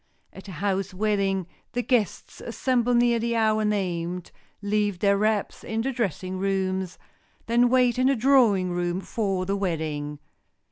[0.33, 5.81] At a house wedding the guests assemble near the hour named, leave their wraps in
[5.81, 6.97] the dressing rooms,
[7.45, 10.17] then wait in the drawing room for the wedding.